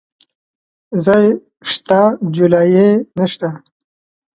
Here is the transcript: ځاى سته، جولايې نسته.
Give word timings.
ځاى 1.05 1.25
سته، 1.73 2.01
جولايې 2.35 2.89
نسته. 3.17 3.49